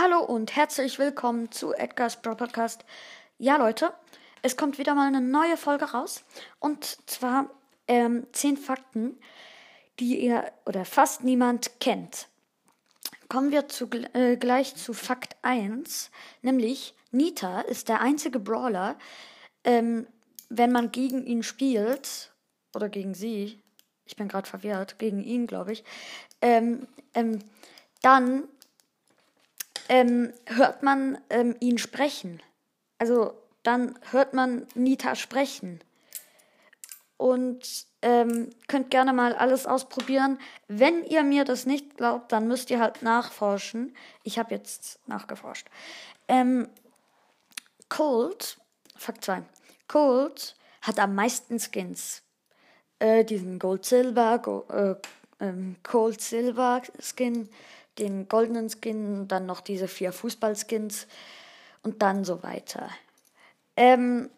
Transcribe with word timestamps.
Hallo 0.00 0.20
und 0.20 0.54
herzlich 0.54 1.00
willkommen 1.00 1.50
zu 1.50 1.72
Edgar's 1.72 2.22
Pro 2.22 2.36
Podcast. 2.36 2.84
Ja, 3.36 3.56
Leute, 3.56 3.92
es 4.42 4.56
kommt 4.56 4.78
wieder 4.78 4.94
mal 4.94 5.08
eine 5.08 5.20
neue 5.20 5.56
Folge 5.56 5.86
raus. 5.86 6.22
Und 6.60 6.98
zwar 7.10 7.50
ähm, 7.88 8.24
10 8.30 8.58
Fakten, 8.58 9.18
die 9.98 10.20
ihr 10.20 10.52
oder 10.66 10.84
fast 10.84 11.24
niemand 11.24 11.80
kennt. 11.80 12.28
Kommen 13.28 13.50
wir 13.50 13.66
zu, 13.66 13.90
äh, 14.12 14.36
gleich 14.36 14.76
zu 14.76 14.92
Fakt 14.92 15.36
1, 15.42 16.12
nämlich 16.42 16.94
Nita 17.10 17.62
ist 17.62 17.88
der 17.88 18.00
einzige 18.00 18.38
Brawler, 18.38 18.96
ähm, 19.64 20.06
wenn 20.48 20.70
man 20.70 20.92
gegen 20.92 21.26
ihn 21.26 21.42
spielt, 21.42 22.32
oder 22.72 22.88
gegen 22.88 23.14
sie, 23.14 23.60
ich 24.04 24.14
bin 24.14 24.28
gerade 24.28 24.48
verwirrt, 24.48 25.00
gegen 25.00 25.24
ihn, 25.24 25.48
glaube 25.48 25.72
ich, 25.72 25.82
ähm, 26.40 26.86
ähm, 27.14 27.40
dann 28.00 28.44
ähm, 29.88 30.32
hört 30.46 30.82
man 30.82 31.18
ähm, 31.30 31.56
ihn 31.60 31.78
sprechen. 31.78 32.42
Also 32.98 33.34
dann 33.62 33.98
hört 34.10 34.34
man 34.34 34.66
Nita 34.74 35.14
sprechen. 35.14 35.80
Und 37.16 37.86
ähm, 38.00 38.50
könnt 38.68 38.90
gerne 38.90 39.12
mal 39.12 39.34
alles 39.34 39.66
ausprobieren. 39.66 40.38
Wenn 40.68 41.04
ihr 41.04 41.24
mir 41.24 41.44
das 41.44 41.66
nicht 41.66 41.96
glaubt, 41.96 42.30
dann 42.30 42.46
müsst 42.46 42.70
ihr 42.70 42.78
halt 42.78 43.02
nachforschen. 43.02 43.96
Ich 44.22 44.38
habe 44.38 44.54
jetzt 44.54 45.00
nachgeforscht. 45.08 45.66
Ähm, 46.28 46.68
Cold, 47.88 48.58
Fakt 48.96 49.24
2. 49.24 49.42
Cold 49.88 50.54
hat 50.82 51.00
am 51.00 51.14
meisten 51.14 51.58
Skins. 51.58 52.22
Äh, 53.00 53.24
diesen 53.24 53.58
Gold 53.58 53.84
Silver, 53.84 54.38
Go, 54.38 54.64
äh, 54.68 54.94
ähm, 55.40 55.76
Cold 55.82 56.20
Silver 56.20 56.82
Skin, 57.00 57.48
den 57.98 58.28
goldenen 58.28 58.70
Skin, 58.70 59.28
dann 59.28 59.46
noch 59.46 59.60
diese 59.60 59.88
vier 59.88 60.12
Fußballskins 60.12 61.06
und 61.82 62.02
dann 62.02 62.24
so 62.24 62.42
weiter. 62.42 62.90
Ähm, 63.76 64.30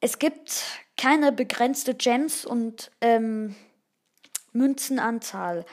es 0.00 0.18
gibt 0.18 0.62
keine 0.96 1.32
begrenzte 1.32 1.94
Gems 1.94 2.44
und 2.44 2.90
ähm, 3.00 3.54
Münzenanzahl. 4.52 5.64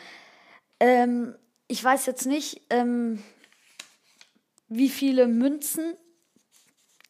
Ähm, 0.80 1.36
ich 1.67 1.84
weiß 1.84 2.06
jetzt 2.06 2.25
nicht, 2.25 2.62
ähm, 2.69 3.23
wie 4.67 4.89
viele 4.89 5.28
Münzen, 5.28 5.95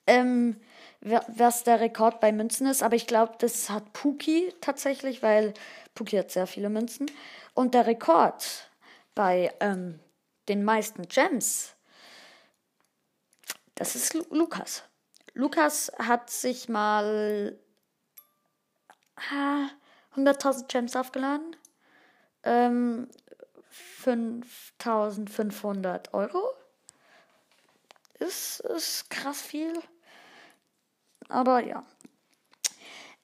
ähm, 0.08 0.58
was 1.00 1.64
der 1.64 1.80
Rekord 1.80 2.20
bei 2.20 2.32
Münzen 2.32 2.68
ist, 2.68 2.84
aber 2.84 2.96
ich 2.96 3.08
glaube, 3.08 3.34
das 3.40 3.70
hat 3.70 3.94
Puki 3.94 4.54
tatsächlich, 4.62 5.24
weil 5.24 5.54
Puki 5.96 6.18
hat 6.18 6.32
sehr 6.32 6.48
viele 6.48 6.70
Münzen. 6.70 7.10
Und 7.54 7.74
der 7.74 7.88
Rekord 7.88 8.70
bei 9.16 9.54
ähm, 9.60 10.00
den 10.48 10.64
meisten 10.64 11.08
Gems, 11.08 11.76
das 13.76 13.96
ist 13.96 14.14
Lu 14.14 14.24
Lukas. 14.30 14.84
Lukas 15.34 15.92
hat 15.98 16.30
sich 16.30 16.70
mal 16.70 17.58
100.000 20.16 20.68
Gems 20.68 20.96
aufgeladen. 20.96 21.56
Ähm, 22.44 23.10
5.500 24.04 26.14
Euro. 26.14 26.54
Ist, 28.20 28.60
ist 28.62 29.10
krass 29.10 29.42
viel. 29.42 29.74
Aber 31.30 31.64
ja. 31.64 31.84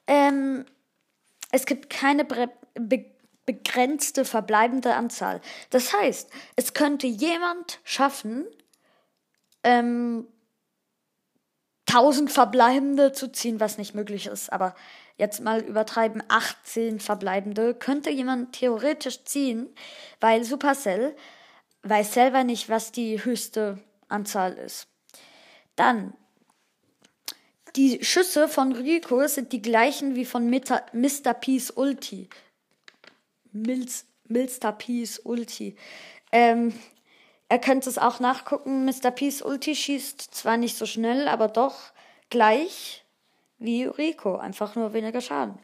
Ähm, 0.07 0.65
es 1.51 1.65
gibt 1.65 1.89
keine 1.89 2.25
Bre 2.25 2.51
Be 2.73 3.16
begrenzte 3.47 4.25
verbleibende 4.25 4.93
Anzahl. 4.93 5.41
Das 5.71 5.93
heißt, 5.93 6.29
es 6.55 6.75
könnte 6.75 7.07
jemand 7.07 7.79
schaffen, 7.83 8.45
ähm, 9.63 10.27
1000 11.87 12.31
verbleibende 12.31 13.13
zu 13.13 13.31
ziehen, 13.31 13.59
was 13.59 13.77
nicht 13.77 13.95
möglich 13.95 14.27
ist. 14.27 14.51
Aber 14.51 14.75
jetzt 15.17 15.39
mal 15.39 15.61
übertreiben, 15.61 16.21
18 16.27 16.99
verbleibende 16.99 17.73
könnte 17.73 18.11
jemand 18.11 18.53
theoretisch 18.53 19.23
ziehen, 19.23 19.73
weil 20.19 20.43
Supercell 20.43 21.15
weiß 21.83 22.13
selber 22.13 22.43
nicht, 22.43 22.69
was 22.69 22.91
die 22.91 23.23
höchste 23.23 23.79
Anzahl 24.09 24.53
ist. 24.53 24.87
Dann, 25.77 26.13
die 27.77 28.03
Schüsse 28.03 28.49
von 28.49 28.73
Rico 28.73 29.25
sind 29.27 29.53
die 29.53 29.61
gleichen 29.61 30.15
wie 30.15 30.25
von 30.25 30.49
Mr. 30.49 31.33
Peace 31.33 31.71
Ulti. 31.71 32.27
Milz, 33.61 34.05
Milster 34.27 34.71
Peace 34.71 35.19
Ulti. 35.19 35.75
Ähm, 36.31 36.73
er 37.49 37.59
könnte 37.59 37.89
es 37.89 37.97
auch 37.97 38.19
nachgucken. 38.19 38.85
Mr. 38.85 39.11
Peace 39.11 39.41
Ulti 39.41 39.75
schießt 39.75 40.21
zwar 40.21 40.57
nicht 40.57 40.77
so 40.77 40.85
schnell, 40.85 41.27
aber 41.27 41.47
doch 41.47 41.75
gleich 42.29 43.05
wie 43.57 43.83
Rico. 43.85 44.37
Einfach 44.37 44.75
nur 44.75 44.93
weniger 44.93 45.21
Schaden. 45.21 45.57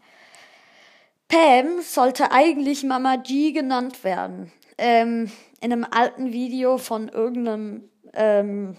Pam 1.28 1.82
sollte 1.82 2.32
eigentlich 2.32 2.84
Mama 2.84 3.18
G 3.18 3.52
genannt 3.52 4.04
werden. 4.04 4.52
Ähm, 4.78 5.32
in 5.62 5.72
einem 5.72 5.86
alten 5.90 6.32
Video 6.32 6.78
von 6.78 7.10
irgendeinem 7.10 7.90
ähm, 8.14 8.78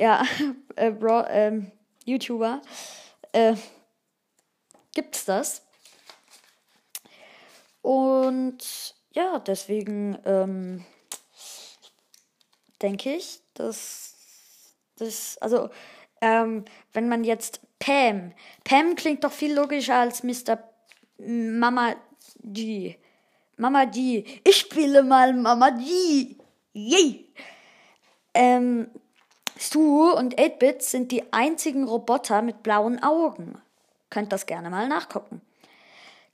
ja, 0.00 0.24
äh, 0.76 0.90
Bro, 0.90 1.24
ähm, 1.28 1.70
YouTuber 2.04 2.62
äh, 3.32 3.54
gibt's 4.94 5.24
das. 5.24 5.62
Und 7.90 8.94
ja, 9.10 9.40
deswegen 9.40 10.16
ähm, 10.24 10.84
denke 12.80 13.16
ich, 13.16 13.40
dass 13.54 14.14
das, 14.96 15.38
also 15.38 15.70
ähm, 16.20 16.66
wenn 16.92 17.08
man 17.08 17.24
jetzt 17.24 17.60
Pam, 17.80 18.32
Pam 18.62 18.94
klingt 18.94 19.24
doch 19.24 19.32
viel 19.32 19.54
logischer 19.54 19.96
als 19.96 20.22
Mr. 20.22 20.62
Mama 21.18 21.96
G. 22.44 22.94
Mama 23.56 23.86
G. 23.86 24.24
Ich 24.44 24.58
spiele 24.58 25.02
mal 25.02 25.34
Mama 25.34 25.70
G. 25.70 26.36
Yay! 26.72 27.26
Ähm, 28.34 28.88
Stu 29.58 30.12
und 30.12 30.38
8-Bit 30.38 30.82
sind 30.84 31.10
die 31.10 31.32
einzigen 31.32 31.88
Roboter 31.88 32.40
mit 32.40 32.62
blauen 32.62 33.02
Augen. 33.02 33.60
Könnt 34.10 34.32
das 34.32 34.46
gerne 34.46 34.70
mal 34.70 34.86
nachgucken. 34.86 35.42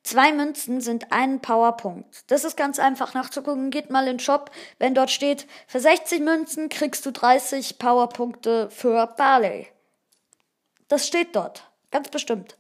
Zwei 0.07 0.31
Münzen 0.33 0.81
sind 0.81 1.11
ein 1.11 1.41
Powerpunkt. 1.41 2.31
Das 2.31 2.45
ist 2.45 2.57
ganz 2.57 2.79
einfach 2.79 3.13
nachzugucken. 3.15 3.71
Geht 3.73 3.91
mal 3.91 4.07
in 4.07 4.19
den 4.19 4.21
Shop. 4.21 4.53
Wenn 4.79 4.95
dort 4.95 5.11
steht, 5.11 5.49
für 5.67 5.81
60 5.81 6.21
Münzen 6.21 6.69
kriegst 6.69 7.05
du 7.07 7.11
30 7.11 7.81
Powerpunkte 7.81 8.71
für 8.71 9.09
Barley. 9.17 9.67
Das 10.87 11.09
steht 11.09 11.35
dort. 11.35 11.69
Ganz 11.91 12.09
bestimmt. 12.09 12.57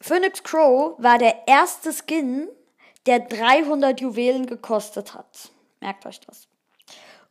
Phoenix 0.00 0.42
Crow 0.42 0.96
war 0.98 1.16
der 1.16 1.46
erste 1.46 1.92
Skin, 1.92 2.48
der 3.06 3.20
300 3.20 4.00
Juwelen 4.00 4.46
gekostet 4.46 5.14
hat. 5.14 5.52
Merkt 5.78 6.04
euch 6.06 6.18
das. 6.18 6.48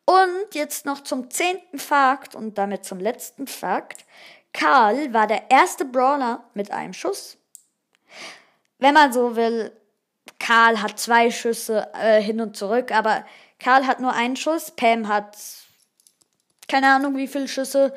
Und 0.06 0.54
jetzt 0.56 0.86
noch 0.86 1.04
zum 1.04 1.30
zehnten 1.30 1.80
Fakt 1.80 2.34
und 2.34 2.58
damit 2.58 2.86
zum 2.86 3.02
letzten 3.02 3.46
Fakt. 3.46 4.06
Karl 4.54 5.14
war 5.14 5.28
der 5.28 5.52
erste 5.52 5.84
Brawler 5.84 6.46
mit 6.54 6.72
einem 6.72 6.94
Schuss 6.94 7.38
wenn 8.82 8.94
man 8.94 9.14
so 9.14 9.38
will, 9.38 9.72
Karl 10.40 10.82
hat 10.82 11.00
zwei 11.00 11.32
Schüsse 11.32 11.88
äh, 11.94 12.22
hin 12.22 12.42
und 12.42 12.58
zurück, 12.58 12.92
aber 12.92 13.26
Karl 13.60 13.88
hat 13.88 14.00
nur 14.02 14.12
einen 14.12 14.36
Schuss, 14.36 14.72
Pam 14.72 15.08
hat 15.08 15.38
keine 16.68 16.94
Ahnung 16.94 17.16
wie 17.16 17.28
viele 17.28 17.48
Schüsse. 17.48 17.94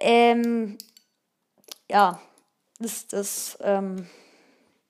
Ähm, 0.00 0.78
ja, 1.90 2.20
das, 2.78 3.06
das, 3.06 3.58
ähm, 3.60 4.08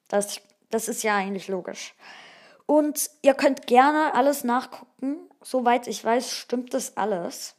das, 0.08 0.40
das 0.70 0.88
ist 0.88 1.02
ja 1.02 1.16
eigentlich 1.16 1.48
logisch. 1.48 1.94
Und 2.66 3.10
ihr 3.22 3.34
könnt 3.34 3.66
gerne 3.66 4.14
alles 4.14 4.42
nachgucken. 4.44 5.28
Soweit 5.42 5.86
ich 5.86 6.04
weiß, 6.04 6.30
stimmt 6.30 6.74
das 6.74 6.96
alles. 6.96 7.54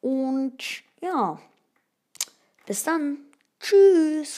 Und 0.00 0.58
ja, 1.00 1.38
bis 2.66 2.84
dann. 2.84 3.18
Tschüss. 3.58 4.34